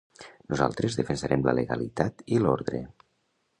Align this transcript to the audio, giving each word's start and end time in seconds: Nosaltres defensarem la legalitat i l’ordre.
Nosaltres 0.53 0.97
defensarem 1.01 1.45
la 1.49 1.55
legalitat 1.59 2.25
i 2.37 2.43
l’ordre. 2.47 2.83